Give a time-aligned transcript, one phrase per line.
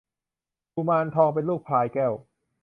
[0.75, 2.13] กุมารทองเป็นลูกพลายแก้ว